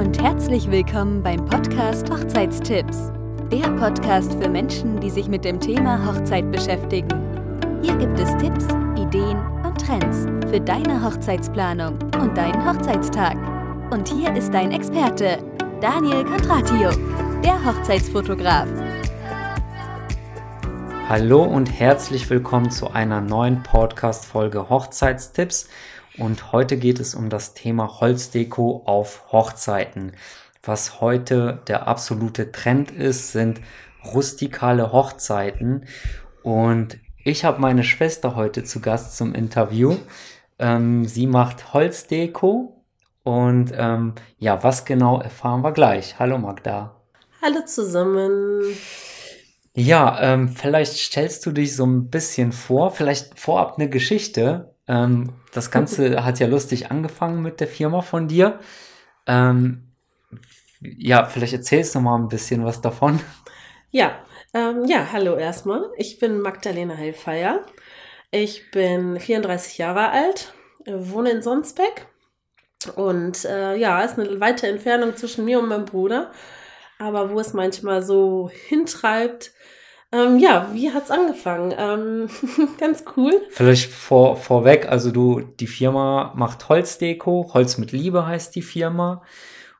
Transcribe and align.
und 0.00 0.22
herzlich 0.22 0.70
willkommen 0.70 1.22
beim 1.22 1.44
Podcast 1.44 2.10
Hochzeitstipps. 2.10 3.12
Der 3.52 3.68
Podcast 3.72 4.32
für 4.32 4.48
Menschen, 4.48 4.98
die 4.98 5.10
sich 5.10 5.28
mit 5.28 5.44
dem 5.44 5.60
Thema 5.60 6.06
Hochzeit 6.06 6.50
beschäftigen. 6.50 7.10
Hier 7.82 7.94
gibt 7.96 8.18
es 8.18 8.34
Tipps, 8.38 8.64
Ideen 8.98 9.36
und 9.62 9.78
Trends 9.78 10.24
für 10.50 10.58
deine 10.58 11.04
Hochzeitsplanung 11.04 11.98
und 12.18 12.34
deinen 12.34 12.66
Hochzeitstag. 12.66 13.36
Und 13.92 14.08
hier 14.08 14.34
ist 14.34 14.54
dein 14.54 14.72
Experte, 14.72 15.36
Daniel 15.82 16.24
Kondratio, 16.24 16.92
der 17.44 17.62
Hochzeitsfotograf. 17.62 18.68
Hallo 21.10 21.42
und 21.42 21.66
herzlich 21.66 22.30
willkommen 22.30 22.70
zu 22.70 22.90
einer 22.90 23.20
neuen 23.20 23.62
Podcast-Folge 23.62 24.70
Hochzeitstipps. 24.70 25.68
Und 26.20 26.52
heute 26.52 26.76
geht 26.76 27.00
es 27.00 27.14
um 27.14 27.30
das 27.30 27.54
Thema 27.54 27.98
Holzdeko 27.98 28.82
auf 28.84 29.32
Hochzeiten. 29.32 30.12
Was 30.62 31.00
heute 31.00 31.62
der 31.66 31.88
absolute 31.88 32.52
Trend 32.52 32.90
ist, 32.90 33.32
sind 33.32 33.62
rustikale 34.04 34.92
Hochzeiten. 34.92 35.86
Und 36.42 36.98
ich 37.24 37.46
habe 37.46 37.58
meine 37.62 37.84
Schwester 37.84 38.36
heute 38.36 38.64
zu 38.64 38.80
Gast 38.80 39.16
zum 39.16 39.34
Interview. 39.34 39.96
Ähm, 40.58 41.06
sie 41.06 41.26
macht 41.26 41.72
Holzdeko. 41.72 42.84
Und 43.22 43.72
ähm, 43.74 44.12
ja, 44.38 44.62
was 44.62 44.84
genau 44.84 45.20
erfahren 45.20 45.62
wir 45.62 45.72
gleich. 45.72 46.18
Hallo 46.18 46.36
Magda. 46.36 47.00
Hallo 47.40 47.64
zusammen. 47.64 48.60
Ja, 49.72 50.20
ähm, 50.20 50.50
vielleicht 50.50 50.92
stellst 50.98 51.46
du 51.46 51.52
dich 51.52 51.74
so 51.74 51.86
ein 51.86 52.10
bisschen 52.10 52.52
vor, 52.52 52.90
vielleicht 52.90 53.38
vorab 53.38 53.76
eine 53.78 53.88
Geschichte. 53.88 54.74
Ähm, 54.90 55.32
das 55.52 55.70
Ganze 55.70 56.24
hat 56.24 56.40
ja 56.40 56.48
lustig 56.48 56.90
angefangen 56.90 57.42
mit 57.42 57.60
der 57.60 57.68
Firma 57.68 58.02
von 58.02 58.26
dir. 58.26 58.58
Ähm, 59.24 59.92
ja, 60.80 61.26
vielleicht 61.26 61.52
erzählst 61.52 61.94
du 61.94 62.00
mal 62.00 62.16
ein 62.16 62.28
bisschen 62.28 62.64
was 62.64 62.80
davon. 62.80 63.20
Ja, 63.92 64.18
ähm, 64.52 64.84
ja, 64.86 65.06
hallo 65.12 65.36
erstmal. 65.36 65.90
Ich 65.96 66.18
bin 66.18 66.40
Magdalena 66.40 66.96
Heilfeier. 66.96 67.64
Ich 68.32 68.70
bin 68.72 69.20
34 69.20 69.78
Jahre 69.78 70.10
alt, 70.10 70.54
wohne 70.86 71.30
in 71.30 71.42
Sonsbeck. 71.42 72.06
Und 72.96 73.44
äh, 73.44 73.76
ja, 73.76 74.00
ist 74.02 74.18
eine 74.18 74.40
weite 74.40 74.66
Entfernung 74.66 75.16
zwischen 75.16 75.44
mir 75.44 75.60
und 75.60 75.68
meinem 75.68 75.84
Bruder. 75.84 76.32
Aber 76.98 77.30
wo 77.30 77.38
es 77.38 77.52
manchmal 77.52 78.02
so 78.02 78.50
hintreibt, 78.68 79.52
ähm, 80.12 80.38
ja, 80.38 80.68
wie 80.72 80.92
hat's 80.92 81.10
angefangen? 81.10 81.74
Ähm, 81.76 82.28
ganz 82.78 83.04
cool. 83.16 83.32
Vielleicht 83.50 83.92
vor, 83.92 84.36
vorweg, 84.36 84.88
also 84.88 85.10
du, 85.10 85.40
die 85.40 85.66
Firma 85.66 86.32
macht 86.36 86.68
Holzdeko, 86.68 87.50
Holz 87.54 87.78
mit 87.78 87.92
Liebe 87.92 88.26
heißt 88.26 88.54
die 88.54 88.62
Firma. 88.62 89.22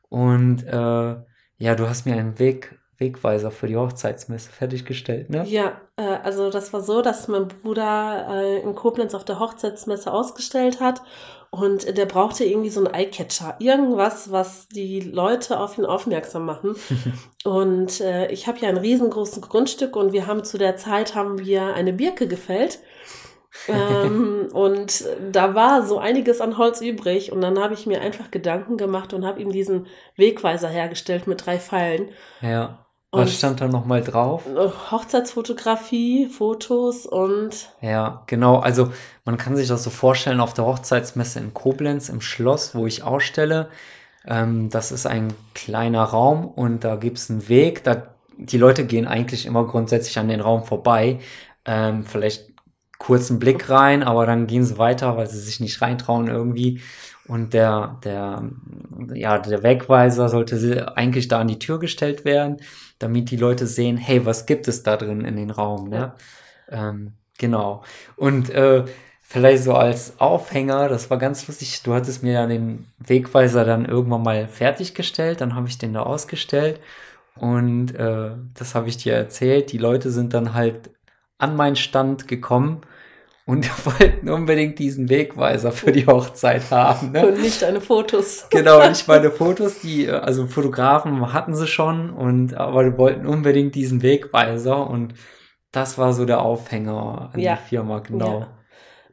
Und 0.08 0.64
äh, 0.64 1.16
ja, 1.58 1.74
du 1.74 1.88
hast 1.88 2.06
mir 2.06 2.14
einen 2.14 2.38
Weg, 2.38 2.79
Wegweiser 3.00 3.50
für 3.50 3.66
die 3.66 3.76
Hochzeitsmesse 3.76 4.50
fertiggestellt, 4.50 5.30
ne? 5.30 5.44
Ja, 5.46 5.80
äh, 5.96 6.02
also 6.02 6.50
das 6.50 6.72
war 6.72 6.82
so, 6.82 7.02
dass 7.02 7.26
mein 7.28 7.48
Bruder 7.48 8.28
äh, 8.30 8.60
in 8.60 8.74
Koblenz 8.74 9.14
auf 9.14 9.24
der 9.24 9.40
Hochzeitsmesse 9.40 10.12
ausgestellt 10.12 10.80
hat 10.80 11.02
und 11.50 11.96
der 11.96 12.06
brauchte 12.06 12.44
irgendwie 12.44 12.70
so 12.70 12.84
einen 12.84 12.94
Eyecatcher, 12.94 13.56
irgendwas, 13.58 14.30
was 14.30 14.68
die 14.68 15.00
Leute 15.00 15.58
auf 15.58 15.78
ihn 15.78 15.84
aufmerksam 15.84 16.46
machen. 16.46 16.76
und 17.44 18.00
äh, 18.00 18.30
ich 18.30 18.46
habe 18.46 18.58
ja 18.58 18.68
ein 18.68 18.76
riesengroßes 18.76 19.40
Grundstück 19.42 19.96
und 19.96 20.12
wir 20.12 20.28
haben 20.28 20.44
zu 20.44 20.58
der 20.58 20.76
Zeit 20.76 21.16
haben 21.16 21.38
wir 21.38 21.74
eine 21.74 21.92
Birke 21.92 22.28
gefällt. 22.28 22.78
ähm, 23.66 24.48
und 24.52 25.04
da 25.32 25.56
war 25.56 25.84
so 25.84 25.98
einiges 25.98 26.40
an 26.40 26.56
Holz 26.56 26.80
übrig 26.82 27.32
und 27.32 27.40
dann 27.40 27.58
habe 27.58 27.74
ich 27.74 27.84
mir 27.84 28.00
einfach 28.00 28.30
Gedanken 28.30 28.76
gemacht 28.76 29.12
und 29.12 29.26
habe 29.26 29.40
ihm 29.40 29.50
diesen 29.50 29.88
Wegweiser 30.16 30.68
hergestellt 30.68 31.26
mit 31.26 31.46
drei 31.46 31.58
Pfeilen. 31.58 32.10
Ja. 32.42 32.86
Was 33.12 33.22
und 33.22 33.30
stand 33.30 33.60
da 33.60 33.66
nochmal 33.66 34.02
drauf? 34.02 34.44
Hochzeitsfotografie, 34.90 36.28
Fotos 36.28 37.06
und. 37.06 37.72
Ja, 37.80 38.22
genau. 38.26 38.58
Also 38.58 38.92
man 39.24 39.36
kann 39.36 39.56
sich 39.56 39.66
das 39.66 39.82
so 39.82 39.90
vorstellen 39.90 40.40
auf 40.40 40.54
der 40.54 40.64
Hochzeitsmesse 40.64 41.40
in 41.40 41.52
Koblenz 41.52 42.08
im 42.08 42.20
Schloss, 42.20 42.74
wo 42.74 42.86
ich 42.86 43.02
ausstelle. 43.02 43.68
Ähm, 44.26 44.70
das 44.70 44.92
ist 44.92 45.06
ein 45.06 45.32
kleiner 45.54 46.04
Raum 46.04 46.46
und 46.46 46.84
da 46.84 46.94
gibt 46.94 47.18
es 47.18 47.30
einen 47.30 47.48
Weg. 47.48 47.82
Da, 47.82 48.14
die 48.36 48.58
Leute 48.58 48.86
gehen 48.86 49.08
eigentlich 49.08 49.44
immer 49.44 49.66
grundsätzlich 49.66 50.18
an 50.18 50.28
den 50.28 50.40
Raum 50.40 50.62
vorbei. 50.62 51.18
Ähm, 51.64 52.04
vielleicht 52.04 52.49
kurzen 53.00 53.38
Blick 53.38 53.70
rein, 53.70 54.02
aber 54.02 54.26
dann 54.26 54.46
gehen 54.46 54.62
sie 54.62 54.78
weiter, 54.78 55.16
weil 55.16 55.26
sie 55.26 55.40
sich 55.40 55.58
nicht 55.58 55.80
reintrauen 55.80 56.28
irgendwie. 56.28 56.80
Und 57.26 57.54
der, 57.54 57.98
der, 58.04 58.44
ja, 59.14 59.38
der 59.38 59.62
Wegweiser 59.62 60.28
sollte 60.28 60.96
eigentlich 60.96 61.26
da 61.26 61.40
an 61.40 61.48
die 61.48 61.58
Tür 61.58 61.78
gestellt 61.78 62.24
werden, 62.24 62.58
damit 62.98 63.30
die 63.30 63.36
Leute 63.36 63.66
sehen, 63.66 63.96
hey, 63.96 64.26
was 64.26 64.46
gibt 64.46 64.68
es 64.68 64.82
da 64.82 64.96
drin 64.96 65.24
in 65.24 65.36
den 65.36 65.50
Raum, 65.50 65.88
ne? 65.88 66.12
Ähm, 66.68 67.14
genau. 67.38 67.84
Und 68.16 68.50
äh, 68.50 68.84
vielleicht 69.22 69.64
so 69.64 69.74
als 69.74 70.20
Aufhänger, 70.20 70.88
das 70.88 71.08
war 71.08 71.16
ganz 71.16 71.48
lustig, 71.48 71.82
du 71.82 71.94
hattest 71.94 72.22
mir 72.22 72.32
ja 72.34 72.46
den 72.46 72.86
Wegweiser 72.98 73.64
dann 73.64 73.86
irgendwann 73.86 74.22
mal 74.22 74.46
fertiggestellt, 74.46 75.40
dann 75.40 75.54
habe 75.54 75.68
ich 75.68 75.78
den 75.78 75.94
da 75.94 76.02
ausgestellt 76.02 76.80
und 77.36 77.94
äh, 77.94 78.32
das 78.54 78.74
habe 78.74 78.88
ich 78.88 78.98
dir 78.98 79.14
erzählt. 79.14 79.72
Die 79.72 79.78
Leute 79.78 80.10
sind 80.10 80.34
dann 80.34 80.52
halt 80.52 80.90
an 81.40 81.56
meinen 81.56 81.76
Stand 81.76 82.28
gekommen 82.28 82.82
und 83.50 83.68
wollten 83.86 84.28
unbedingt 84.28 84.78
diesen 84.78 85.08
Wegweiser 85.08 85.72
für 85.72 85.90
die 85.90 86.06
Hochzeit 86.06 86.70
haben. 86.70 87.10
Ne? 87.10 87.26
Und 87.26 87.42
nicht 87.42 87.62
deine 87.62 87.80
Fotos. 87.80 88.46
Genau, 88.50 88.86
nicht 88.88 89.08
meine 89.08 89.30
Fotos, 89.30 89.80
die, 89.80 90.08
also 90.08 90.46
Fotografen 90.46 91.32
hatten 91.32 91.54
sie 91.54 91.66
schon 91.66 92.10
und 92.10 92.54
aber 92.54 92.84
die 92.84 92.96
wollten 92.96 93.26
unbedingt 93.26 93.74
diesen 93.74 94.02
Wegweiser 94.02 94.88
und 94.88 95.14
das 95.72 95.98
war 95.98 96.12
so 96.12 96.24
der 96.24 96.42
Aufhänger 96.42 97.30
an 97.32 97.40
ja. 97.40 97.56
die 97.56 97.68
Firma, 97.68 98.00
genau. 98.00 98.40
Ja. 98.40 98.48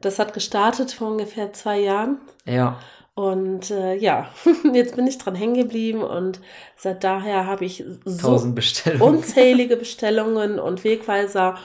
Das 0.00 0.18
hat 0.18 0.34
gestartet 0.34 0.92
vor 0.92 1.08
ungefähr 1.08 1.52
zwei 1.52 1.80
Jahren. 1.80 2.18
Ja. 2.44 2.78
Und 3.14 3.72
äh, 3.72 3.96
ja, 3.96 4.28
jetzt 4.72 4.94
bin 4.94 5.08
ich 5.08 5.18
dran 5.18 5.34
hängen 5.34 5.54
geblieben 5.54 6.02
und 6.02 6.40
seit 6.76 7.02
daher 7.02 7.46
habe 7.46 7.64
ich 7.64 7.84
so 8.04 8.52
Bestellungen. 8.52 9.02
unzählige 9.16 9.76
Bestellungen 9.76 10.60
und 10.60 10.84
Wegweiser 10.84 11.58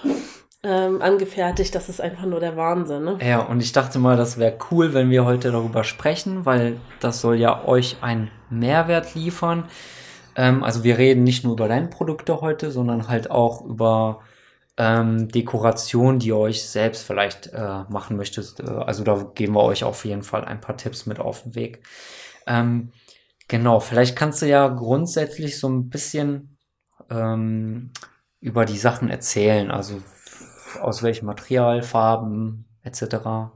ähm, 0.63 1.01
angefertigt. 1.01 1.75
Das 1.75 1.89
ist 1.89 2.01
einfach 2.01 2.25
nur 2.25 2.39
der 2.39 2.55
Wahnsinn. 2.55 3.03
Ne? 3.03 3.17
Ja, 3.21 3.41
und 3.41 3.61
ich 3.61 3.73
dachte 3.73 3.99
mal, 3.99 4.17
das 4.17 4.37
wäre 4.37 4.57
cool, 4.71 4.93
wenn 4.93 5.09
wir 5.09 5.25
heute 5.25 5.51
darüber 5.51 5.83
sprechen, 5.83 6.45
weil 6.45 6.77
das 6.99 7.21
soll 7.21 7.35
ja 7.35 7.65
euch 7.65 7.97
einen 8.01 8.31
Mehrwert 8.49 9.13
liefern. 9.13 9.65
Ähm, 10.35 10.63
also 10.63 10.83
wir 10.83 10.97
reden 10.97 11.23
nicht 11.23 11.43
nur 11.43 11.53
über 11.53 11.67
deine 11.67 11.87
Produkte 11.87 12.41
heute, 12.41 12.71
sondern 12.71 13.07
halt 13.07 13.29
auch 13.29 13.63
über 13.65 14.21
ähm, 14.77 15.27
Dekoration, 15.27 16.19
die 16.19 16.29
ihr 16.29 16.37
euch 16.37 16.63
selbst 16.63 17.03
vielleicht 17.03 17.47
äh, 17.47 17.83
machen 17.89 18.17
möchtet. 18.17 18.59
Äh, 18.59 18.63
also 18.63 19.03
da 19.03 19.31
geben 19.35 19.53
wir 19.53 19.63
euch 19.63 19.83
auf 19.83 20.05
jeden 20.05 20.23
Fall 20.23 20.45
ein 20.45 20.61
paar 20.61 20.77
Tipps 20.77 21.05
mit 21.05 21.19
auf 21.19 21.43
den 21.43 21.55
Weg. 21.55 21.83
Ähm, 22.47 22.91
genau, 23.47 23.79
vielleicht 23.79 24.15
kannst 24.15 24.41
du 24.41 24.47
ja 24.47 24.67
grundsätzlich 24.69 25.59
so 25.59 25.69
ein 25.69 25.89
bisschen 25.89 26.57
ähm, 27.09 27.91
über 28.39 28.65
die 28.65 28.77
Sachen 28.77 29.09
erzählen. 29.09 29.69
Also 29.69 30.01
aus 30.79 31.03
welchem 31.03 31.25
Material, 31.25 31.81
Farben 31.81 32.65
etc. 32.83 33.51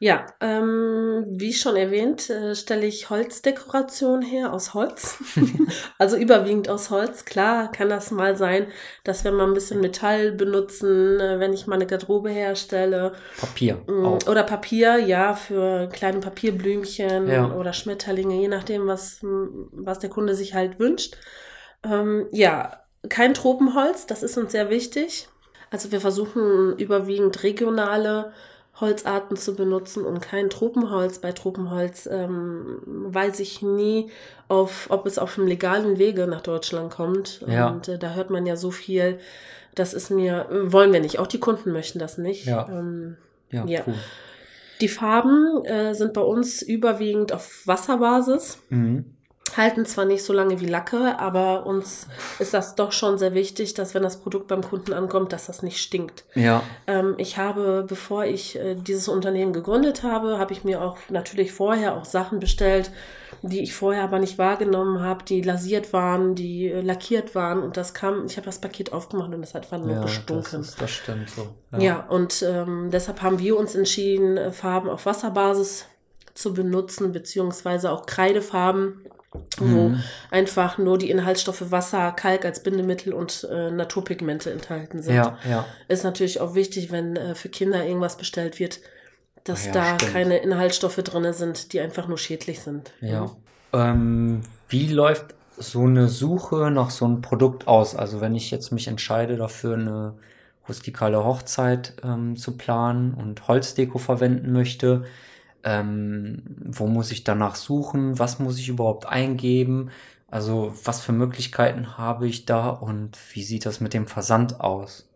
Ja, 0.00 0.26
ähm, 0.40 1.24
wie 1.26 1.52
schon 1.52 1.74
erwähnt, 1.74 2.30
äh, 2.30 2.54
stelle 2.54 2.86
ich 2.86 3.10
Holzdekoration 3.10 4.22
her 4.22 4.52
aus 4.52 4.72
Holz. 4.72 5.18
also 5.98 6.16
überwiegend 6.16 6.68
aus 6.68 6.90
Holz. 6.90 7.24
Klar 7.24 7.72
kann 7.72 7.88
das 7.88 8.12
mal 8.12 8.36
sein, 8.36 8.68
dass 9.02 9.24
wir 9.24 9.32
mal 9.32 9.48
ein 9.48 9.54
bisschen 9.54 9.80
Metall 9.80 10.30
benutzen, 10.30 11.18
äh, 11.18 11.40
wenn 11.40 11.52
ich 11.52 11.66
mal 11.66 11.74
eine 11.74 11.86
Garderobe 11.86 12.30
herstelle. 12.30 13.14
Papier. 13.40 13.82
Auch. 13.88 14.24
Oder 14.28 14.44
Papier, 14.44 14.98
ja, 14.98 15.34
für 15.34 15.88
kleine 15.88 16.20
Papierblümchen 16.20 17.26
ja. 17.26 17.52
oder 17.52 17.72
Schmetterlinge, 17.72 18.40
je 18.40 18.48
nachdem, 18.48 18.86
was, 18.86 19.18
was 19.22 19.98
der 19.98 20.10
Kunde 20.10 20.36
sich 20.36 20.54
halt 20.54 20.78
wünscht. 20.78 21.16
Ähm, 21.82 22.28
ja, 22.30 22.84
kein 23.08 23.34
Tropenholz, 23.34 24.06
das 24.06 24.22
ist 24.22 24.38
uns 24.38 24.52
sehr 24.52 24.70
wichtig. 24.70 25.28
Also 25.70 25.92
wir 25.92 26.00
versuchen 26.00 26.76
überwiegend 26.78 27.42
regionale 27.42 28.32
Holzarten 28.80 29.36
zu 29.36 29.54
benutzen 29.54 30.04
und 30.04 30.20
kein 30.20 30.50
Tropenholz. 30.50 31.18
Bei 31.18 31.32
Tropenholz 31.32 32.06
ähm, 32.10 32.80
weiß 32.84 33.40
ich 33.40 33.60
nie, 33.60 34.10
auf, 34.46 34.86
ob 34.90 35.06
es 35.06 35.18
auf 35.18 35.34
dem 35.34 35.46
legalen 35.46 35.98
Wege 35.98 36.26
nach 36.26 36.42
Deutschland 36.42 36.92
kommt. 36.92 37.44
Ja. 37.46 37.68
Und 37.68 37.88
äh, 37.88 37.98
da 37.98 38.14
hört 38.14 38.30
man 38.30 38.46
ja 38.46 38.56
so 38.56 38.70
viel. 38.70 39.18
Das 39.74 39.94
ist 39.94 40.10
mir, 40.10 40.46
wollen 40.50 40.92
wir 40.92 41.00
nicht. 41.00 41.18
Auch 41.18 41.26
die 41.26 41.40
Kunden 41.40 41.72
möchten 41.72 41.98
das 41.98 42.18
nicht. 42.18 42.46
Ja. 42.46 42.68
Ähm, 42.68 43.16
ja, 43.50 43.64
ja. 43.66 43.82
Cool. 43.86 43.94
Die 44.80 44.88
Farben 44.88 45.64
äh, 45.64 45.94
sind 45.94 46.12
bei 46.12 46.20
uns 46.20 46.62
überwiegend 46.62 47.32
auf 47.32 47.66
Wasserbasis. 47.66 48.58
Mhm. 48.68 49.16
Halten 49.58 49.84
zwar 49.84 50.04
nicht 50.06 50.24
so 50.24 50.32
lange 50.32 50.60
wie 50.60 50.66
Lacke, 50.66 51.18
aber 51.18 51.66
uns 51.66 52.06
ist 52.38 52.54
das 52.54 52.74
doch 52.76 52.92
schon 52.92 53.18
sehr 53.18 53.34
wichtig, 53.34 53.74
dass 53.74 53.92
wenn 53.94 54.02
das 54.02 54.18
Produkt 54.20 54.48
beim 54.48 54.62
Kunden 54.62 54.92
ankommt, 54.94 55.32
dass 55.32 55.46
das 55.46 55.62
nicht 55.62 55.82
stinkt. 55.82 56.24
Ja. 56.34 56.62
Ähm, 56.86 57.14
ich 57.18 57.36
habe, 57.36 57.84
bevor 57.86 58.24
ich 58.24 58.56
äh, 58.56 58.74
dieses 58.74 59.08
Unternehmen 59.08 59.52
gegründet 59.52 60.02
habe, 60.02 60.38
habe 60.38 60.52
ich 60.52 60.64
mir 60.64 60.80
auch 60.80 60.96
natürlich 61.10 61.52
vorher 61.52 61.94
auch 61.96 62.04
Sachen 62.06 62.38
bestellt, 62.40 62.90
die 63.42 63.60
ich 63.62 63.74
vorher 63.74 64.02
aber 64.04 64.18
nicht 64.18 64.38
wahrgenommen 64.38 65.00
habe, 65.00 65.24
die 65.24 65.42
lasiert 65.42 65.92
waren, 65.92 66.34
die 66.34 66.68
äh, 66.68 66.80
lackiert 66.80 67.34
waren 67.34 67.62
und 67.62 67.76
das 67.76 67.92
kam, 67.92 68.24
ich 68.26 68.36
habe 68.36 68.46
das 68.46 68.60
Paket 68.60 68.92
aufgemacht 68.92 69.32
und 69.34 69.40
das 69.42 69.54
hat 69.54 69.64
einfach 69.64 69.78
nur 69.78 69.90
Ja, 69.96 70.00
das, 70.02 70.10
gestunken. 70.14 70.60
ist, 70.60 70.80
das 70.80 70.90
stimmt 70.90 71.28
so. 71.30 71.48
Ja, 71.76 72.06
und 72.08 72.42
ähm, 72.42 72.90
deshalb 72.90 73.20
haben 73.22 73.38
wir 73.38 73.58
uns 73.58 73.74
entschieden, 73.74 74.36
äh, 74.36 74.52
Farben 74.52 74.88
auf 74.88 75.04
Wasserbasis 75.04 75.84
zu 76.34 76.54
benutzen, 76.54 77.12
beziehungsweise 77.12 77.90
auch 77.90 78.06
Kreidefarben, 78.06 79.04
wo 79.58 79.90
Mhm. 79.90 80.02
einfach 80.30 80.78
nur 80.78 80.98
die 80.98 81.10
Inhaltsstoffe 81.10 81.70
Wasser, 81.70 82.12
Kalk 82.12 82.44
als 82.44 82.62
Bindemittel 82.62 83.12
und 83.12 83.46
äh, 83.50 83.70
Naturpigmente 83.70 84.50
enthalten 84.50 85.02
sind. 85.02 85.14
Ja, 85.14 85.38
ja. 85.48 85.64
Ist 85.88 86.04
natürlich 86.04 86.40
auch 86.40 86.54
wichtig, 86.54 86.90
wenn 86.90 87.16
äh, 87.16 87.34
für 87.34 87.48
Kinder 87.48 87.84
irgendwas 87.84 88.16
bestellt 88.16 88.58
wird, 88.58 88.80
dass 89.44 89.66
Ja, 89.66 89.72
da 89.72 89.98
stimmt. 89.98 90.12
keine 90.12 90.38
Inhaltsstoffe 90.38 90.96
drin 90.96 91.32
sind, 91.32 91.72
die 91.72 91.80
einfach 91.80 92.08
nur 92.08 92.18
schädlich 92.18 92.60
sind. 92.60 92.92
Ja. 93.00 93.30
Ähm, 93.72 94.40
wie 94.68 94.88
läuft 94.88 95.34
so 95.56 95.82
eine 95.82 96.08
Suche 96.08 96.70
nach 96.70 96.90
so 96.90 97.04
einem 97.04 97.20
Produkt 97.20 97.66
aus? 97.66 97.94
Also 97.96 98.20
wenn 98.20 98.34
ich 98.34 98.50
jetzt 98.50 98.72
mich 98.72 98.88
entscheide 98.88 99.36
dafür, 99.36 99.74
eine 99.74 100.14
rustikale 100.68 101.24
Hochzeit 101.24 101.94
ähm, 102.02 102.36
zu 102.36 102.56
planen 102.56 103.14
und 103.14 103.48
Holzdeko 103.48 103.98
verwenden 103.98 104.52
möchte, 104.52 105.04
ähm, 105.64 106.42
wo 106.64 106.86
muss 106.86 107.10
ich 107.10 107.24
danach 107.24 107.54
suchen? 107.54 108.18
Was 108.18 108.38
muss 108.38 108.58
ich 108.58 108.68
überhaupt 108.68 109.06
eingeben? 109.06 109.90
Also 110.30 110.74
was 110.84 111.00
für 111.00 111.12
Möglichkeiten 111.12 111.96
habe 111.96 112.26
ich 112.26 112.44
da 112.44 112.68
und 112.68 113.18
wie 113.32 113.42
sieht 113.42 113.66
das 113.66 113.80
mit 113.80 113.94
dem 113.94 114.06
Versand 114.06 114.60
aus? 114.60 115.08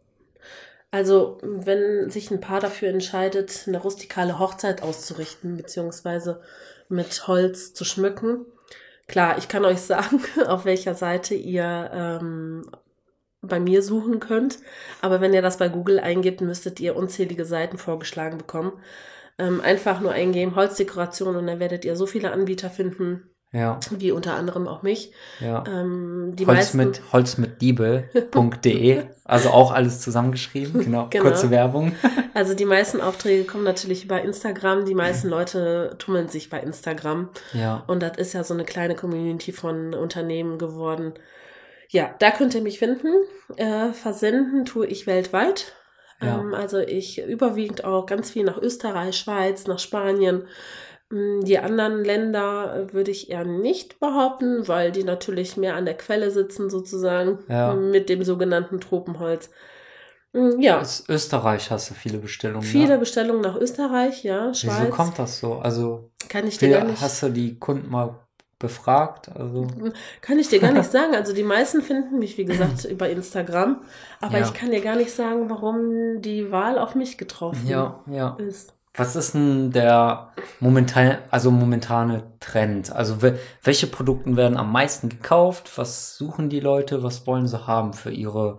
Also, 0.90 1.38
wenn 1.42 2.10
sich 2.10 2.30
ein 2.30 2.42
Paar 2.42 2.60
dafür 2.60 2.90
entscheidet, 2.90 3.64
eine 3.66 3.78
rustikale 3.78 4.38
Hochzeit 4.38 4.82
auszurichten, 4.82 5.56
beziehungsweise 5.56 6.42
mit 6.90 7.26
Holz 7.26 7.72
zu 7.72 7.86
schmücken, 7.86 8.44
klar, 9.08 9.38
ich 9.38 9.48
kann 9.48 9.64
euch 9.64 9.80
sagen, 9.82 10.20
auf 10.46 10.66
welcher 10.66 10.94
Seite 10.94 11.34
ihr 11.34 11.90
ähm, 11.94 12.70
bei 13.42 13.58
mir 13.60 13.82
suchen 13.82 14.20
könnt. 14.20 14.58
Aber 15.00 15.20
wenn 15.20 15.34
ihr 15.34 15.42
das 15.42 15.58
bei 15.58 15.68
Google 15.68 15.98
eingibt, 15.98 16.40
müsstet 16.40 16.80
ihr 16.80 16.96
unzählige 16.96 17.44
Seiten 17.44 17.76
vorgeschlagen 17.76 18.38
bekommen. 18.38 18.72
Ähm, 19.38 19.60
einfach 19.60 20.00
nur 20.00 20.12
eingeben 20.12 20.54
Holzdekoration 20.56 21.36
und 21.36 21.46
dann 21.46 21.58
werdet 21.60 21.84
ihr 21.84 21.96
so 21.96 22.06
viele 22.06 22.32
Anbieter 22.32 22.68
finden, 22.70 23.30
Ja, 23.50 23.80
wie 23.90 24.12
unter 24.12 24.34
anderem 24.34 24.68
auch 24.68 24.82
mich. 24.82 25.12
ja. 25.40 25.64
Ähm, 25.66 26.32
die 26.36 26.46
Holz 26.46 26.58
meisten, 26.58 26.76
mit, 26.78 27.02
holzmitliebe.de, 27.12 29.02
also 29.24 29.50
auch 29.50 29.72
alles 29.72 30.00
zusammengeschrieben, 30.00 30.84
genau, 30.84 31.06
Genau. 31.10 31.24
kurze 31.24 31.50
Werbung. 31.50 31.92
Also 32.34 32.54
die 32.54 32.64
meisten 32.64 33.02
Aufträge 33.02 33.44
kommen 33.44 33.62
natürlich 33.64 34.06
über 34.06 34.22
Instagram. 34.22 34.86
Die 34.86 34.94
meisten 34.94 35.28
Leute 35.28 35.96
tummeln 35.98 36.28
sich 36.28 36.48
bei 36.48 36.60
Instagram. 36.60 37.28
Ja, 37.52 37.84
Und 37.88 38.02
das 38.02 38.16
ist 38.16 38.32
ja 38.32 38.42
so 38.42 38.54
eine 38.54 38.64
kleine 38.64 38.94
Community 38.94 39.52
von 39.52 39.92
Unternehmen 39.92 40.56
geworden. 40.56 41.12
Ja, 41.92 42.14
da 42.18 42.30
könnt 42.30 42.54
ihr 42.54 42.62
mich 42.62 42.78
finden. 42.78 43.08
Äh, 43.56 43.92
versenden 43.92 44.64
tue 44.64 44.86
ich 44.86 45.06
weltweit. 45.06 45.72
Ja. 46.22 46.40
Ähm, 46.40 46.54
also 46.54 46.78
ich 46.78 47.22
überwiegend 47.22 47.84
auch 47.84 48.06
ganz 48.06 48.30
viel 48.30 48.44
nach 48.44 48.56
Österreich, 48.60 49.16
Schweiz, 49.16 49.66
nach 49.66 49.78
Spanien. 49.78 50.46
Mm, 51.10 51.40
Die 51.42 51.58
anderen 51.58 52.02
Länder 52.02 52.88
äh, 52.88 52.92
würde 52.94 53.10
ich 53.10 53.28
eher 53.30 53.44
nicht 53.44 54.00
behaupten, 54.00 54.66
weil 54.68 54.90
die 54.90 55.04
natürlich 55.04 55.58
mehr 55.58 55.74
an 55.76 55.84
der 55.84 55.96
Quelle 55.98 56.30
sitzen 56.30 56.70
sozusagen 56.70 57.40
Ja. 57.48 57.74
mit 57.74 58.08
dem 58.08 58.24
sogenannten 58.24 58.80
Tropenholz. 58.80 59.50
Mm, 60.32 60.60
Ja, 60.60 60.80
aus 60.80 61.04
Österreich 61.10 61.70
hast 61.70 61.90
du 61.90 61.94
viele 61.94 62.16
Bestellungen. 62.16 62.62
viele 62.62 62.94
ja? 62.94 62.96
Bestellungen 62.96 63.42
nach 63.42 63.56
Österreich, 63.56 64.24
ja, 64.24 64.54
Schweiz. 64.54 64.78
Wieso 64.80 64.90
kommt 64.90 65.18
das 65.18 65.40
so? 65.40 65.56
Also, 65.56 66.10
Kann 66.30 66.46
ich 66.48 66.56
dir 66.56 66.70
gar 66.70 66.84
nicht. 66.84 67.02
hast 67.02 67.22
du 67.22 67.28
die 67.28 67.58
Kunden 67.58 67.90
mal 67.90 68.18
befragt? 68.62 69.30
Also, 69.36 69.66
Kann 70.22 70.38
ich 70.38 70.48
dir 70.48 70.58
gar 70.60 70.72
nicht 70.72 70.90
sagen. 70.90 71.14
Also 71.14 71.34
die 71.34 71.42
meisten 71.42 71.82
finden 71.82 72.18
mich, 72.18 72.38
wie 72.38 72.46
gesagt, 72.46 72.84
über 72.90 73.10
Instagram. 73.10 73.82
Aber 74.22 74.38
Ja. 74.38 74.46
ich 74.46 74.54
kann 74.54 74.70
dir 74.70 74.80
gar 74.80 74.96
nicht 74.96 75.10
sagen, 75.12 75.50
warum 75.50 76.22
die 76.22 76.50
Wahl 76.50 76.78
auf 76.78 76.94
mich 76.94 77.18
getroffen 77.18 77.66
ja, 77.68 78.00
ja. 78.06 78.36
ist. 78.38 78.72
Was 78.94 79.16
ist 79.16 79.32
denn 79.34 79.70
der 79.72 80.32
momentan, 80.60 81.18
also 81.30 81.50
momentane 81.50 82.22
Trend? 82.40 82.92
Also 82.92 83.22
we 83.22 83.38
welche 83.62 83.86
Produkte 83.86 84.36
werden 84.36 84.56
am 84.58 84.70
meisten 84.70 85.08
gekauft? 85.08 85.72
Was 85.76 86.16
suchen 86.16 86.48
die 86.50 86.60
Leute? 86.60 87.02
Was 87.02 87.26
wollen 87.26 87.46
sie 87.46 87.66
haben 87.66 87.92
für 87.94 88.10
ihre 88.10 88.58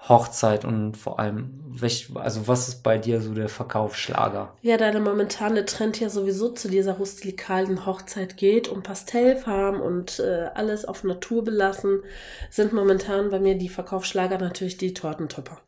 Hochzeit? 0.00 0.64
Und 0.64 0.96
vor 0.96 1.18
allem, 1.18 1.60
welch, 1.66 2.10
also 2.14 2.46
was 2.46 2.68
ist 2.68 2.82
bei 2.82 2.98
dir 2.98 3.20
so 3.20 3.34
der 3.34 3.48
Verkaufsschlager? 3.48 4.54
Ja, 4.62 4.76
da 4.76 4.90
der 4.90 5.00
momentane 5.00 5.64
Trend 5.64 5.98
ja 6.00 6.08
sowieso 6.08 6.50
zu 6.50 6.68
dieser 6.68 6.94
rustikalen 6.94 7.86
Hochzeit 7.86 8.36
geht 8.36 8.68
und 8.68 8.82
Pastellfarben 8.82 9.80
und 9.80 10.20
äh, 10.20 10.50
alles 10.54 10.84
auf 10.84 11.04
Natur 11.04 11.44
belassen, 11.44 12.02
sind 12.50 12.72
momentan 12.72 13.30
bei 13.30 13.40
mir 13.40 13.56
die 13.56 13.68
Verkaufsschlager 13.68 14.38
natürlich 14.38 14.76
die 14.76 14.94
Tortentopper. 14.94 15.58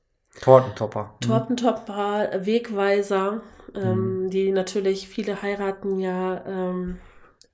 Tortentopper. 0.41 1.15
Mhm. 1.21 1.27
Tortentopper, 1.27 2.47
Wegweiser, 2.47 3.41
ähm, 3.75 4.31
die 4.31 4.53
natürlich 4.53 5.09
viele 5.09 5.43
heiraten 5.43 5.99
ja 5.99 6.45
ähm, 6.47 6.99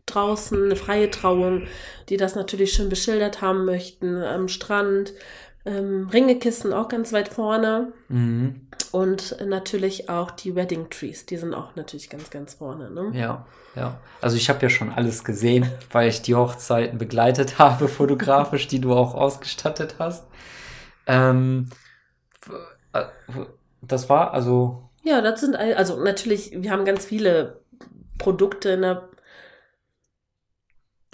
draußen, 0.06 0.64
eine 0.64 0.76
freie 0.76 1.10
Trauung, 1.10 1.66
die 2.08 2.16
das 2.16 2.36
natürlich 2.36 2.72
schön 2.72 2.88
beschildert 2.88 3.42
haben 3.42 3.64
möchten, 3.64 4.22
am 4.22 4.48
Strand. 4.48 5.12
Ähm, 5.66 6.08
Ringekisten 6.12 6.72
auch 6.72 6.86
ganz 6.88 7.12
weit 7.12 7.28
vorne 7.28 7.92
Mhm. 8.08 8.68
und 8.92 9.36
natürlich 9.44 10.08
auch 10.08 10.30
die 10.30 10.54
Wedding 10.54 10.88
Trees, 10.90 11.26
die 11.26 11.36
sind 11.36 11.54
auch 11.54 11.74
natürlich 11.74 12.08
ganz, 12.08 12.30
ganz 12.30 12.54
vorne. 12.54 12.88
Ne? 12.90 13.10
Ja, 13.12 13.44
ja. 13.74 13.98
Also 14.20 14.36
ich 14.36 14.48
habe 14.48 14.60
ja 14.62 14.68
schon 14.70 14.92
alles 14.92 15.24
gesehen, 15.24 15.68
weil 15.90 16.08
ich 16.08 16.22
die 16.22 16.36
Hochzeiten 16.36 16.98
begleitet 16.98 17.58
habe, 17.58 17.88
fotografisch, 17.88 18.68
die 18.68 18.80
du 18.80 18.94
auch 18.94 19.14
ausgestattet 19.14 19.96
hast. 19.98 20.24
Ähm, 21.08 21.68
äh, 22.92 23.04
das 23.82 24.08
war 24.08 24.32
also, 24.32 24.88
Ja, 25.02 25.20
das 25.20 25.40
sind, 25.40 25.56
also 25.56 26.00
natürlich, 26.02 26.52
wir 26.54 26.70
haben 26.70 26.84
ganz 26.84 27.04
viele 27.04 27.60
Produkte 28.18 28.70
in 28.70 28.82
der, 28.82 29.08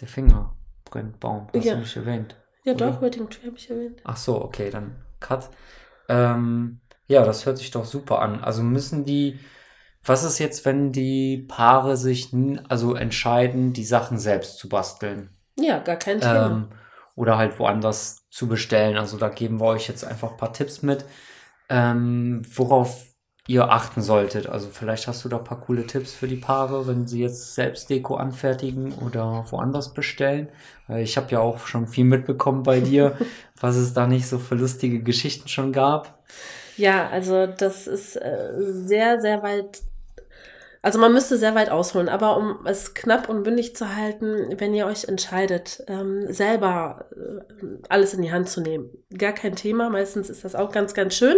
der 0.00 0.08
Finger 0.08 0.54
brennt 0.84 1.20
Baum, 1.20 1.48
hast 1.54 1.64
Ja. 1.64 1.74
du 1.74 1.80
nicht 1.80 1.96
erwähnt. 1.96 2.36
Ja 2.64 2.74
Oder? 2.74 2.92
doch, 2.92 3.02
Wedding 3.02 3.28
Tree 3.28 3.46
habe 3.46 3.56
ich 3.56 3.70
erwähnt. 3.70 4.00
Ach 4.04 4.16
so, 4.16 4.42
okay, 4.42 4.70
dann 4.70 4.96
Cut. 5.20 5.50
Ähm, 6.08 6.80
ja, 7.06 7.24
das 7.24 7.46
hört 7.46 7.58
sich 7.58 7.70
doch 7.70 7.84
super 7.84 8.20
an. 8.20 8.42
Also 8.42 8.62
müssen 8.62 9.04
die, 9.04 9.38
was 10.04 10.24
ist 10.24 10.38
jetzt, 10.38 10.64
wenn 10.64 10.92
die 10.92 11.46
Paare 11.48 11.96
sich 11.96 12.30
also 12.68 12.94
entscheiden, 12.94 13.72
die 13.72 13.84
Sachen 13.84 14.18
selbst 14.18 14.58
zu 14.58 14.68
basteln? 14.68 15.30
Ja, 15.58 15.78
gar 15.78 15.96
kein 15.96 16.20
Thema. 16.20 16.46
ähm, 16.46 16.68
oder 17.14 17.36
halt 17.36 17.58
woanders 17.58 18.28
zu 18.30 18.48
bestellen. 18.48 18.96
Also 18.96 19.18
da 19.18 19.28
geben 19.28 19.60
wir 19.60 19.66
euch 19.66 19.88
jetzt 19.88 20.04
einfach 20.04 20.32
ein 20.32 20.36
paar 20.38 20.52
Tipps 20.52 20.82
mit, 20.82 21.04
ähm, 21.68 22.42
worauf 22.54 23.11
ihr 23.48 23.70
achten 23.70 24.02
solltet. 24.02 24.48
Also 24.48 24.68
vielleicht 24.72 25.08
hast 25.08 25.24
du 25.24 25.28
da 25.28 25.38
ein 25.38 25.44
paar 25.44 25.60
coole 25.60 25.86
Tipps 25.86 26.12
für 26.12 26.28
die 26.28 26.36
Paare, 26.36 26.86
wenn 26.86 27.06
sie 27.06 27.20
jetzt 27.20 27.54
selbst 27.54 27.90
Deko 27.90 28.16
anfertigen 28.16 28.92
oder 28.94 29.44
woanders 29.50 29.92
bestellen. 29.94 30.48
Ich 30.88 31.16
habe 31.16 31.30
ja 31.30 31.40
auch 31.40 31.66
schon 31.66 31.88
viel 31.88 32.04
mitbekommen 32.04 32.62
bei 32.62 32.80
dir, 32.80 33.16
was 33.60 33.76
es 33.76 33.94
da 33.94 34.06
nicht 34.06 34.28
so 34.28 34.38
für 34.38 34.54
lustige 34.54 35.02
Geschichten 35.02 35.48
schon 35.48 35.72
gab. 35.72 36.22
Ja, 36.76 37.08
also 37.08 37.46
das 37.46 37.86
ist 37.86 38.16
äh, 38.16 38.52
sehr, 38.58 39.20
sehr 39.20 39.42
weit. 39.42 39.82
Also 40.84 40.98
man 40.98 41.12
müsste 41.12 41.36
sehr 41.38 41.54
weit 41.54 41.70
ausholen, 41.70 42.08
aber 42.08 42.36
um 42.36 42.66
es 42.66 42.92
knapp 42.94 43.28
und 43.28 43.44
bündig 43.44 43.76
zu 43.76 43.94
halten, 43.94 44.56
wenn 44.58 44.74
ihr 44.74 44.86
euch 44.86 45.04
entscheidet, 45.04 45.84
ähm, 45.86 46.26
selber 46.32 47.06
äh, 47.12 47.64
alles 47.88 48.14
in 48.14 48.22
die 48.22 48.32
Hand 48.32 48.48
zu 48.48 48.60
nehmen, 48.60 48.90
gar 49.16 49.32
kein 49.32 49.54
Thema. 49.54 49.90
Meistens 49.90 50.28
ist 50.28 50.44
das 50.44 50.56
auch 50.56 50.72
ganz, 50.72 50.92
ganz 50.92 51.14
schön. 51.14 51.36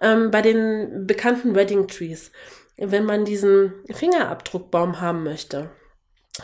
Ähm, 0.00 0.30
bei 0.30 0.42
den 0.42 1.06
bekannten 1.08 1.56
Wedding 1.56 1.88
Trees, 1.88 2.30
wenn 2.76 3.04
man 3.04 3.24
diesen 3.24 3.72
Fingerabdruckbaum 3.90 5.00
haben 5.00 5.24
möchte. 5.24 5.70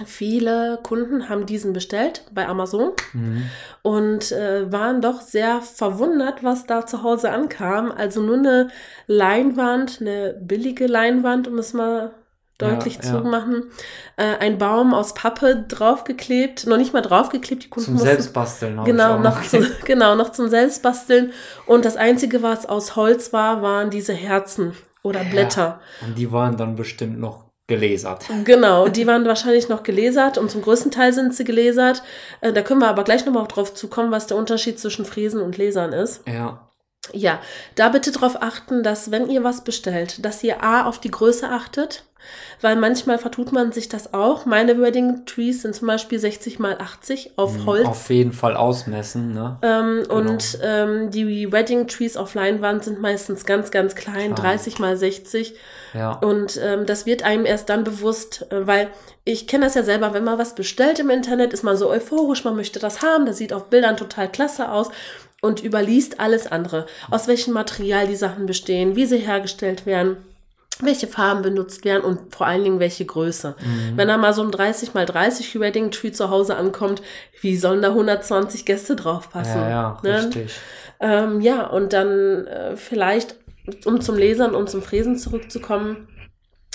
Viele 0.06 0.80
Kunden 0.82 1.28
haben 1.28 1.46
diesen 1.46 1.72
bestellt 1.72 2.24
bei 2.32 2.48
Amazon 2.48 2.94
Mhm. 3.12 3.44
und 3.82 4.32
äh, 4.32 4.72
waren 4.72 5.00
doch 5.00 5.20
sehr 5.20 5.60
verwundert, 5.62 6.42
was 6.42 6.66
da 6.66 6.84
zu 6.84 7.04
Hause 7.04 7.30
ankam. 7.30 7.92
Also 7.92 8.20
nur 8.20 8.38
eine 8.38 8.70
Leinwand, 9.06 9.98
eine 10.00 10.34
billige 10.42 10.88
Leinwand, 10.88 11.46
um 11.46 11.58
es 11.58 11.74
mal 11.74 12.10
deutlich 12.70 12.96
Ja, 12.96 13.00
zu 13.02 13.14
ja. 13.14 13.20
machen. 13.22 13.64
Äh, 14.16 14.36
ein 14.40 14.58
Baum 14.58 14.94
aus 14.94 15.14
Pappe 15.14 15.64
draufgeklebt, 15.68 16.66
noch 16.66 16.76
nicht 16.76 16.92
mal 16.92 17.00
draufgeklebt, 17.02 17.64
die 17.64 17.68
Kunden 17.68 17.84
Zum 17.84 17.94
mussten 17.94 18.08
Selbstbasteln 18.08 18.84
Genau 18.84 19.18
noch, 19.18 19.42
zu, 19.42 19.58
genau, 19.84 20.14
noch 20.14 20.32
zum 20.32 20.48
Selbstbasteln. 20.48 21.32
Und 21.66 21.84
das 21.84 21.96
Einzige, 21.96 22.42
was 22.42 22.66
aus 22.66 22.96
Holz 22.96 23.32
war, 23.32 23.62
waren 23.62 23.90
diese 23.90 24.12
Herzen 24.12 24.74
oder 25.02 25.22
Ja. 25.22 25.30
Blätter. 25.30 25.80
Und 26.06 26.16
die 26.18 26.30
waren 26.32 26.56
dann 26.56 26.76
bestimmt 26.76 27.18
noch 27.18 27.44
gelasert. 27.66 28.26
Genau, 28.44 28.88
die 28.88 29.06
waren 29.06 29.24
wahrscheinlich 29.24 29.68
noch 29.68 29.82
gelasert 29.82 30.36
und 30.36 30.50
zum 30.50 30.60
größten 30.62 30.90
Teil 30.90 31.12
sind 31.12 31.34
sie 31.34 31.44
gelasert. 31.44 32.02
Äh, 32.42 32.52
da 32.52 32.60
können 32.62 32.80
wir 32.80 32.88
aber 32.88 33.04
gleich 33.04 33.24
nochmal 33.24 33.46
drauf 33.46 33.72
zukommen, 33.74 34.10
was 34.10 34.26
der 34.26 34.36
Unterschied 34.36 34.78
zwischen 34.78 35.04
Fräsen 35.04 35.40
und 35.40 35.56
Lasern 35.56 35.92
ist. 35.92 36.22
Ja. 36.28 36.68
Ja, 37.12 37.40
da 37.74 37.88
bitte 37.90 38.12
darauf 38.12 38.40
achten, 38.42 38.82
dass 38.82 39.10
wenn 39.10 39.28
ihr 39.28 39.44
was 39.44 39.64
bestellt, 39.64 40.24
dass 40.24 40.42
ihr 40.42 40.62
A 40.62 40.86
auf 40.86 40.98
die 40.98 41.10
Größe 41.10 41.48
achtet, 41.48 42.04
weil 42.62 42.76
manchmal 42.76 43.18
vertut 43.18 43.52
man 43.52 43.72
sich 43.72 43.90
das 43.90 44.14
auch. 44.14 44.46
Meine 44.46 44.80
Wedding 44.80 45.26
Trees 45.26 45.60
sind 45.60 45.74
zum 45.74 45.88
Beispiel 45.88 46.18
60 46.18 46.58
mal 46.58 46.78
80 46.80 47.32
auf 47.36 47.58
Mhm, 47.58 47.66
Holz. 47.66 47.86
Auf 47.86 48.08
jeden 48.08 48.32
Fall 48.32 48.56
ausmessen, 48.56 49.34
ne? 49.34 49.58
Ähm, 49.60 50.04
Genau. 50.08 50.14
Und 50.14 50.58
ähm, 50.62 51.10
die 51.10 51.52
Wedding 51.52 51.86
Trees 51.86 52.16
auf 52.16 52.32
Leinwand 52.34 52.84
sind 52.84 53.00
meistens 53.02 53.44
ganz, 53.44 53.70
ganz 53.70 53.94
klein, 53.94 54.34
Klein. 54.34 54.56
30 54.56 54.78
mal 54.78 54.96
60. 54.96 55.54
Ja. 55.92 56.12
Und 56.12 56.58
ähm, 56.62 56.86
das 56.86 57.04
wird 57.04 57.22
einem 57.24 57.44
erst 57.44 57.68
dann 57.68 57.84
bewusst, 57.84 58.46
äh, 58.50 58.66
weil 58.66 58.88
ich 59.24 59.46
kenne 59.46 59.66
das 59.66 59.74
ja 59.74 59.82
selber, 59.82 60.14
wenn 60.14 60.24
man 60.24 60.38
was 60.38 60.54
bestellt 60.54 60.98
im 61.00 61.10
Internet, 61.10 61.52
ist 61.52 61.62
man 61.62 61.76
so 61.76 61.90
euphorisch, 61.90 62.44
man 62.44 62.56
möchte 62.56 62.78
das 62.78 63.02
haben, 63.02 63.26
das 63.26 63.36
sieht 63.36 63.52
auf 63.52 63.66
Bildern 63.68 63.98
total 63.98 64.30
klasse 64.30 64.70
aus 64.70 64.88
und 65.44 65.62
überliest 65.62 66.20
alles 66.20 66.50
andere. 66.50 66.86
Aus 67.10 67.28
welchem 67.28 67.52
Material 67.52 68.06
die 68.06 68.16
Sachen 68.16 68.46
bestehen, 68.46 68.96
wie 68.96 69.04
sie 69.04 69.18
hergestellt 69.18 69.84
werden, 69.84 70.16
welche 70.80 71.06
Farben 71.06 71.42
benutzt 71.42 71.84
werden 71.84 72.02
und 72.02 72.34
vor 72.34 72.46
allen 72.46 72.64
Dingen 72.64 72.80
welche 72.80 73.04
Größe. 73.04 73.54
Mhm. 73.60 73.96
Wenn 73.96 74.08
da 74.08 74.16
mal 74.16 74.32
so 74.32 74.42
ein 74.42 74.50
30 74.50 74.94
mal 74.94 75.06
30 75.06 75.60
Wedding 75.60 75.90
Tree 75.90 76.10
zu 76.10 76.30
Hause 76.30 76.56
ankommt, 76.56 77.02
wie 77.42 77.56
sollen 77.56 77.82
da 77.82 77.88
120 77.88 78.64
Gäste 78.64 78.96
drauf 78.96 79.30
passen? 79.30 79.60
Ja, 79.60 79.68
ja, 79.68 80.00
ne? 80.02 80.24
richtig. 80.24 80.54
Ähm, 80.98 81.40
ja, 81.42 81.66
und 81.66 81.92
dann 81.92 82.46
äh, 82.46 82.76
vielleicht, 82.76 83.36
um 83.84 84.00
zum 84.00 84.16
Lesern 84.16 84.54
und 84.54 84.70
zum 84.70 84.82
Fräsen 84.82 85.16
zurückzukommen, 85.16 86.08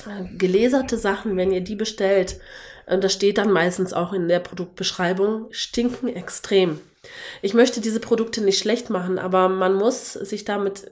äh, 0.05 0.37
gelaserte 0.37 0.97
Sachen, 0.97 1.35
wenn 1.35 1.51
ihr 1.51 1.61
die 1.61 1.75
bestellt, 1.75 2.39
äh, 2.85 2.99
das 2.99 3.13
steht 3.13 3.39
dann 3.39 3.51
meistens 3.51 3.93
auch 3.93 4.13
in 4.13 4.27
der 4.27 4.39
Produktbeschreibung, 4.39 5.47
stinken 5.49 6.07
extrem. 6.07 6.79
Ich 7.41 7.53
möchte 7.53 7.81
diese 7.81 7.99
Produkte 7.99 8.41
nicht 8.41 8.59
schlecht 8.59 8.89
machen, 8.89 9.19
aber 9.19 9.49
man 9.49 9.73
muss 9.73 10.13
sich 10.13 10.45
damit 10.45 10.91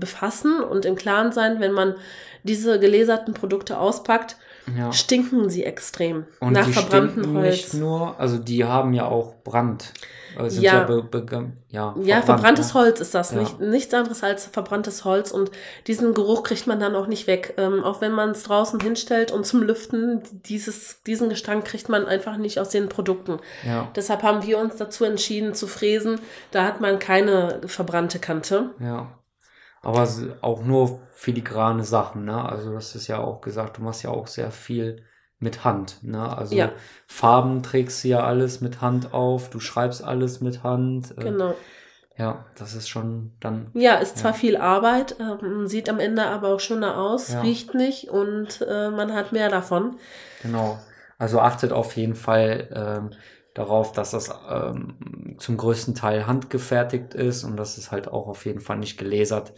befassen 0.00 0.60
und 0.62 0.84
im 0.84 0.96
Klaren 0.96 1.32
sein, 1.32 1.60
wenn 1.60 1.72
man 1.72 1.94
diese 2.42 2.78
gelaserten 2.78 3.34
Produkte 3.34 3.78
auspackt, 3.78 4.36
Ja. 4.76 4.92
stinken 4.92 5.48
sie 5.48 5.64
extrem. 5.64 6.26
Und 6.40 6.52
nach 6.54 6.66
die 6.66 6.72
verbranntem 6.72 7.22
stinken 7.22 7.36
Holz. 7.40 7.50
nicht 7.54 7.74
nur, 7.74 8.18
also 8.18 8.38
die 8.38 8.64
haben 8.64 8.92
ja 8.94 9.06
auch 9.06 9.34
Brand. 9.44 9.92
Also 10.38 10.60
Ja. 10.60 10.74
ja, 10.80 10.84
be, 10.84 11.02
be, 11.02 11.24
ja, 11.70 11.94
Ja, 11.98 12.16
verbrannt, 12.16 12.24
verbranntes 12.26 12.74
ne? 12.74 12.80
Holz 12.80 13.00
ist 13.00 13.14
das. 13.14 13.30
Ja. 13.30 13.38
Nicht, 13.40 13.58
nichts 13.60 13.94
anderes 13.94 14.22
als 14.22 14.44
verbranntes 14.46 15.04
Holz. 15.04 15.30
Und 15.30 15.50
diesen 15.86 16.12
Geruch 16.14 16.42
kriegt 16.42 16.66
man 16.66 16.78
dann 16.78 16.94
auch 16.94 17.06
nicht 17.06 17.26
weg. 17.26 17.54
Ähm, 17.56 17.82
auch 17.82 18.00
wenn 18.02 18.12
man 18.12 18.30
es 18.32 18.42
draußen 18.42 18.78
hinstellt 18.80 19.32
und 19.32 19.46
zum 19.46 19.62
Lüften, 19.62 20.22
dieses, 20.44 21.02
diesen 21.04 21.30
Gestank 21.30 21.64
kriegt 21.64 21.88
man 21.88 22.04
einfach 22.04 22.36
nicht 22.36 22.58
aus 22.60 22.68
den 22.68 22.88
Produkten. 22.90 23.38
Ja, 23.66 23.88
Deshalb 23.96 24.22
haben 24.22 24.46
wir 24.46 24.58
uns 24.58 24.76
dazu 24.76 25.04
entschieden 25.04 25.54
zu 25.54 25.66
fräsen. 25.66 26.20
Da 26.50 26.64
hat 26.64 26.80
man 26.82 26.98
keine 26.98 27.60
verbrannte 27.66 28.18
Kante. 28.18 28.70
ja. 28.80 29.08
Aber 29.82 30.08
auch 30.42 30.64
nur 30.64 31.00
filigrane 31.12 31.84
Sachen, 31.84 32.24
ne? 32.24 32.44
Also 32.48 32.72
das 32.72 32.94
ist 32.94 33.06
ja 33.06 33.18
auch 33.18 33.40
gesagt, 33.40 33.78
du 33.78 33.82
machst 33.82 34.02
ja 34.02 34.10
auch 34.10 34.26
sehr 34.26 34.50
viel 34.50 35.02
mit 35.38 35.64
Hand, 35.64 36.02
ne? 36.02 36.36
Also 36.36 36.56
Ja. 36.56 36.72
Farben 37.06 37.62
trägst 37.62 38.02
du 38.02 38.08
ja 38.08 38.24
alles 38.24 38.60
mit 38.60 38.80
Hand 38.80 39.12
auf, 39.14 39.50
du 39.50 39.60
schreibst 39.60 40.02
alles 40.02 40.40
mit 40.40 40.62
Hand. 40.62 41.12
äh, 41.18 41.22
Genau. 41.22 41.54
Ja, 42.18 42.46
das 42.58 42.74
ist 42.74 42.88
schon 42.88 43.32
dann, 43.40 43.70
Ja, 43.74 43.96
ist 43.96 44.16
zwar 44.18 44.32
Ja. 44.32 44.38
viel 44.38 44.56
Arbeit, 44.56 45.16
ähm, 45.20 45.66
sieht 45.66 45.90
am 45.90 46.00
Ende 46.00 46.24
aber 46.26 46.48
auch 46.48 46.60
schöner 46.60 46.96
aus, 46.96 47.30
Ja. 47.32 47.42
riecht 47.42 47.74
nicht 47.74 48.08
und 48.08 48.62
äh, 48.62 48.90
man 48.90 49.12
hat 49.12 49.32
mehr 49.32 49.50
davon. 49.50 49.96
genau. 50.42 50.78
Also 51.18 51.40
achtet 51.40 51.72
auf 51.72 51.96
jeden 51.96 52.14
Fall 52.14 52.68
ähm, 52.74 53.10
darauf, 53.56 53.92
dass 53.92 54.10
das 54.10 54.30
ähm, 54.50 55.36
zum 55.38 55.56
größten 55.56 55.94
Teil 55.94 56.26
handgefertigt 56.26 57.14
ist 57.14 57.42
und 57.42 57.56
dass 57.56 57.78
es 57.78 57.90
halt 57.90 58.08
auch 58.08 58.28
auf 58.28 58.44
jeden 58.44 58.60
Fall 58.60 58.76
nicht 58.76 58.98
gelasert 58.98 59.54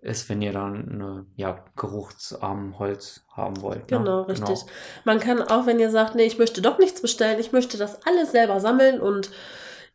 ist, 0.00 0.28
wenn 0.28 0.42
ihr 0.42 0.52
dann 0.52 0.88
eine, 0.88 1.26
ja, 1.36 1.64
geruchsarmen 1.76 2.78
Holz 2.78 3.24
haben 3.32 3.60
wollt. 3.62 3.90
ne? 3.90 3.98
Genau, 3.98 4.22
richtig. 4.22 4.60
Man 5.04 5.20
kann 5.20 5.42
auch, 5.42 5.66
wenn 5.66 5.78
ihr 5.78 5.90
sagt, 5.90 6.16
nee, 6.16 6.26
ich 6.26 6.38
möchte 6.38 6.60
doch 6.60 6.78
nichts 6.78 7.00
bestellen, 7.00 7.38
ich 7.38 7.52
möchte 7.52 7.78
das 7.78 8.04
alles 8.04 8.32
selber 8.32 8.60
sammeln 8.60 9.00
und 9.00 9.30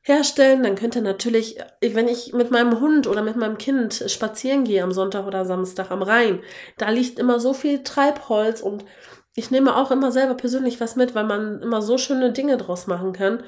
herstellen, 0.02 0.64
dann 0.64 0.76
könnt 0.76 0.96
ihr 0.96 1.02
natürlich, 1.02 1.58
wenn 1.82 2.08
ich 2.08 2.34
mit 2.34 2.52
meinem 2.52 2.80
Hund 2.80 3.06
oder 3.06 3.22
mit 3.22 3.36
meinem 3.36 3.58
Kind 3.58 4.04
spazieren 4.08 4.64
gehe 4.64 4.82
am 4.82 4.92
Sonntag 4.92 5.28
oder 5.28 5.46
Samstag 5.46 5.92
am 5.92 6.02
Rhein, 6.02 6.40
da 6.78 6.90
liegt 6.90 7.20
immer 7.20 7.40
so 7.40 7.54
viel 7.54 7.84
Treibholz 7.84 8.62
und 8.62 8.86
ich 9.36 9.52
nehme 9.52 9.76
auch 9.78 9.92
immer 9.92 10.12
selber 10.12 10.34
persönlich 10.34 10.82
was 10.82 10.96
mit, 10.96 11.16
weil 11.16 11.24
man 11.24 11.62
immer 11.62 11.82
so 11.82 11.98
schöne 11.98 12.32
Dinge 12.34 12.58
draus 12.58 12.88
machen 12.88 13.14
kann. 13.14 13.44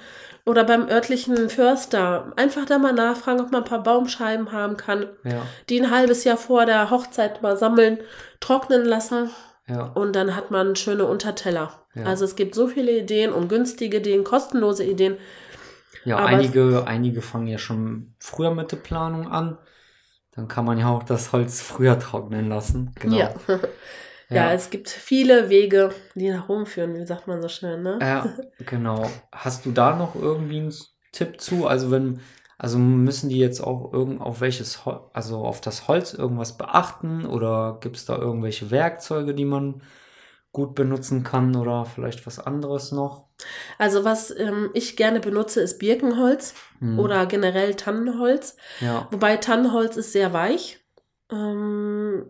Oder 0.46 0.66
beim 0.66 0.90
örtlichen 0.90 1.50
Förster 1.50 2.34
einfach 2.36 2.66
da 2.66 2.78
mal 2.78 2.92
nachfragen, 2.94 3.40
ob 3.42 3.52
man 3.52 3.64
ein 3.64 3.70
paar 3.70 3.84
Baumscheiben 3.84 4.52
haben 4.52 4.76
kann, 4.76 5.08
Ja, 5.24 5.46
die 5.70 5.80
ein 5.82 5.90
halbes 5.90 6.26
Jahr 6.26 6.36
vor 6.38 6.66
der 6.66 6.90
Hochzeit 6.90 7.42
mal 7.42 7.56
sammeln, 7.56 8.00
trocknen 8.42 8.84
lassen 8.84 9.30
ja, 9.68 9.84
und 9.84 10.16
dann 10.18 10.36
hat 10.36 10.52
man 10.52 10.76
schöne 10.76 11.06
Unterteller. 11.06 11.86
Ja. 11.96 12.04
Also 12.06 12.26
es 12.26 12.36
gibt 12.36 12.56
so 12.56 12.68
viele 12.68 12.92
Ideen 12.92 13.32
und 13.32 13.48
günstige 13.48 13.98
Ideen, 13.98 14.26
kostenlose 14.26 14.84
Ideen. 14.84 15.18
ja. 16.04 16.18
Aber- 16.18 16.28
einige, 16.28 16.84
einige 16.88 17.22
fangen 17.22 17.48
ja 17.48 17.58
schon 17.58 18.14
früher 18.20 18.54
mit 18.54 18.72
der 18.74 18.78
Planung 18.78 19.30
an. 19.32 19.58
Dann 20.36 20.48
kann 20.50 20.66
man 20.66 20.78
ja 20.78 20.90
auch 20.90 21.04
das 21.04 21.32
Holz 21.32 21.62
früher 21.62 21.98
trocknen 22.00 22.50
lassen. 22.50 22.92
Genau. 23.00 23.16
Ja. 23.16 23.34
ja. 24.34 24.54
es 24.54 24.70
gibt 24.70 24.90
viele 24.90 25.50
Wege, 25.50 25.94
die 26.16 26.30
nach 26.30 26.50
Rom 26.50 26.66
führen, 26.66 26.96
wie 26.96 27.06
sagt 27.06 27.28
man 27.28 27.42
so 27.42 27.50
schön, 27.50 27.84
ne? 27.84 28.00
Ja, 28.02 28.26
genau. 28.60 29.10
Hast 29.32 29.66
du 29.66 29.72
da 29.72 29.96
noch 29.96 30.16
irgendwie 30.16 30.58
einen 30.60 30.74
Tipp 31.12 31.40
zu? 31.42 31.68
Also 31.68 31.92
wenn, 31.92 32.20
also 32.58 32.78
müssen 32.78 33.30
die 33.30 33.40
jetzt 33.40 33.62
auch 33.62 33.94
irgend 33.94 34.22
auf 34.22 34.42
welches, 34.42 34.82
also 35.14 35.38
auf 35.46 35.62
das 35.62 35.88
Holz 35.88 36.14
irgendwas 36.14 36.58
beachten 36.58 37.26
oder 37.26 37.78
gibt 37.82 37.98
es 37.98 38.06
da 38.06 38.18
irgendwelche 38.18 38.72
Werkzeuge, 38.72 39.34
die 39.34 39.46
man 39.46 39.82
gut 40.52 40.76
benutzen 40.76 41.24
kann 41.24 41.56
oder 41.56 41.86
vielleicht 41.86 42.26
was 42.28 42.40
anderes 42.40 42.92
noch? 42.92 43.28
Also 43.78 44.04
was 44.06 44.32
ähm, 44.38 44.70
ich 44.74 44.96
gerne 44.96 45.20
benutze, 45.20 45.62
ist 45.62 45.80
Birkenholz 45.80 46.54
Hm, 46.80 47.00
oder 47.00 47.26
generell 47.26 47.76
Tannenholz. 47.76 48.56
ja, 48.80 49.08
Wobei 49.12 49.38
Tannenholz 49.38 49.98
ist 49.98 50.12
sehr 50.12 50.34
weich. 50.34 50.80
Ähm, 51.32 52.26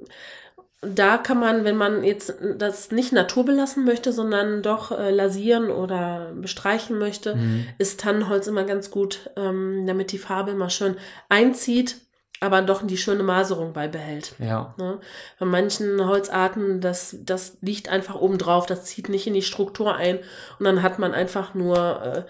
da 0.86 1.18
kann 1.18 1.40
man, 1.40 1.64
wenn 1.64 1.76
man 1.76 2.04
jetzt 2.04 2.36
das 2.58 2.92
nicht 2.92 3.14
naturbelassen 3.14 3.86
möchte, 3.86 4.12
sondern 4.12 4.62
doch 4.62 4.92
äh, 4.92 5.12
lasieren 5.12 5.70
oder 5.70 6.32
bestreichen 6.36 6.98
möchte, 6.98 7.34
hm, 7.34 7.66
ist 7.78 8.00
Tannenholz 8.00 8.48
immer 8.48 8.64
ganz 8.64 8.92
gut, 8.92 9.30
ähm, 9.36 9.86
damit 9.88 10.12
die 10.12 10.18
Farbe 10.18 10.52
immer 10.52 10.70
schön 10.70 10.96
einzieht, 11.30 11.98
aber 12.40 12.62
doch 12.62 12.86
die 12.86 12.98
schöne 12.98 13.24
Maserung 13.24 13.74
beibehält. 13.74 14.36
ja, 14.40 14.74
Ne? 14.78 15.00
Bei 15.40 15.46
manchen 15.46 16.06
Holzarten, 16.06 16.82
das, 16.82 17.16
das 17.22 17.58
liegt 17.62 17.90
einfach 17.90 18.16
oben 18.16 18.38
drauf, 18.38 18.66
das 18.66 18.86
zieht 18.86 19.10
nicht 19.10 19.28
in 19.28 19.34
die 19.34 19.42
Struktur 19.42 19.96
ein 19.96 20.20
und 20.60 20.66
dann 20.66 20.82
hat 20.82 21.00
man 21.00 21.14
einfach 21.14 21.54
nur, 21.54 22.02
äh, 22.04 22.24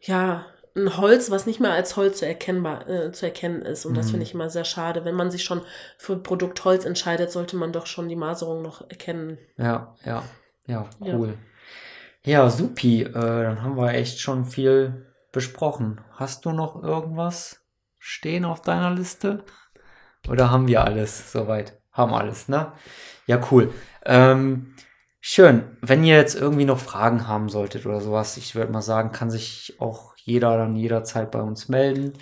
ja, 0.00 0.46
ein 0.76 0.96
Holz, 0.96 1.30
was 1.30 1.46
nicht 1.46 1.60
mehr 1.60 1.72
als 1.72 1.96
Holz 1.96 2.18
zu, 2.18 2.26
erkennbar, 2.26 2.88
äh, 2.88 3.12
zu 3.12 3.26
erkennen 3.26 3.62
ist. 3.62 3.84
Und 3.86 3.96
das 3.96 4.06
Mhm. 4.06 4.10
finde 4.10 4.24
ich 4.26 4.34
immer 4.34 4.50
sehr 4.50 4.64
schade. 4.64 5.04
Wenn 5.04 5.14
man 5.14 5.30
sich 5.30 5.44
schon 5.44 5.62
für 5.96 6.16
Produkt 6.16 6.64
Holz 6.64 6.84
entscheidet, 6.84 7.30
sollte 7.32 7.56
man 7.56 7.72
doch 7.72 7.86
schon 7.86 8.08
die 8.08 8.16
Maserung 8.16 8.62
noch 8.62 8.88
erkennen. 8.90 9.38
ja, 9.56 9.94
ja, 10.04 10.22
ja, 10.66 10.88
Ja. 11.00 11.14
cool. 11.14 11.34
Ja, 12.24 12.48
supi. 12.50 13.02
Äh, 13.02 13.12
dann 13.12 13.62
haben 13.62 13.76
wir 13.76 13.92
echt 13.94 14.20
schon 14.20 14.44
viel 14.44 15.06
besprochen. 15.32 16.00
Hast 16.12 16.44
du 16.44 16.50
noch 16.52 16.82
irgendwas 16.82 17.60
stehen 17.98 18.44
auf 18.44 18.60
deiner 18.62 18.90
Liste? 18.90 19.44
Oder 20.28 20.50
haben 20.50 20.68
wir 20.68 20.84
alles 20.84 21.32
soweit? 21.32 21.78
Haben 21.92 22.12
alles, 22.14 22.48
ne? 22.48 22.72
Ja, 23.26 23.40
cool. 23.50 23.72
Ähm, 24.04 24.74
schön. 25.20 25.76
Wenn 25.80 26.04
ihr 26.04 26.16
jetzt 26.16 26.34
irgendwie 26.34 26.64
noch 26.64 26.78
Fragen 26.78 27.26
haben 27.26 27.48
solltet 27.48 27.86
oder 27.86 28.00
sowas, 28.00 28.36
ich 28.36 28.54
würde 28.54 28.72
mal 28.72 28.82
sagen, 28.82 29.12
kann 29.12 29.30
sich 29.30 29.76
auch 29.78 30.14
jeder 30.16 30.56
dann 30.56 30.76
jederzeit 30.76 31.30
bei 31.30 31.40
uns 31.40 31.68
melden. 31.68 32.12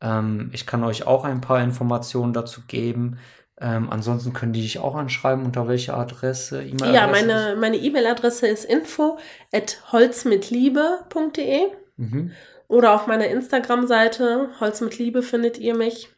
Ähm, 0.00 0.50
ich 0.52 0.66
kann 0.66 0.84
euch 0.84 1.06
auch 1.06 1.24
ein 1.24 1.40
paar 1.40 1.60
Informationen 1.62 2.32
dazu 2.32 2.62
geben. 2.66 3.18
Ähm, 3.58 3.88
ansonsten 3.90 4.34
könnt 4.34 4.54
ihr 4.56 4.62
dich 4.62 4.78
auch 4.78 4.94
anschreiben, 4.94 5.44
unter 5.46 5.66
welcher 5.66 5.96
Adresse? 5.96 6.62
E-Mail-Adresse? 6.62 6.92
Ja, 6.94 7.06
meine 7.06 7.56
meine 7.58 7.76
E-Mail-Adresse 7.78 8.46
ist 8.46 8.64
info 8.66 9.18
at 9.52 9.80
holzmitliebe.de 9.92 11.60
Mhm. 11.96 12.32
oder 12.68 12.92
auf 12.94 13.06
meiner 13.06 13.28
Instagram-Seite 13.28 14.50
Holz 14.60 14.82
mit 14.82 14.98
Liebe 14.98 15.22
findet 15.22 15.56
ihr 15.58 15.74
mich. 15.74 16.10